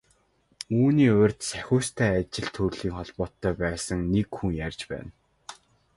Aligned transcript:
Үүний 0.79 1.09
урьд 1.21 1.39
Сахиустай 1.49 2.09
ажил 2.19 2.47
төрлийн 2.55 2.95
холбоотой 2.97 3.53
байсан 3.63 3.99
нэг 4.13 4.27
хүн 4.37 4.51
ярьж 4.65 4.81
байна. 4.91 5.11